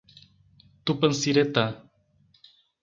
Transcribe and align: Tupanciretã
Tupanciretã 0.85 1.65